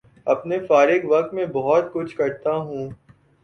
اپنے 0.27 0.59
فارغ 0.59 1.05
وقت 1.05 1.33
میں 1.33 1.45
بہت 1.53 1.93
کچھ 1.93 2.15
کرتا 2.15 2.55
ہوں 2.57 2.89